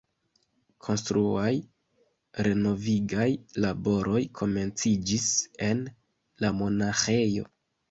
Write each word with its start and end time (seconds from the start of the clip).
Konstruaj 0.85 1.51
renovigaj 2.47 3.27
laboroj 3.67 4.23
komenciĝis 4.41 5.31
en 5.69 5.87
lamonaĥejo. 6.47 7.49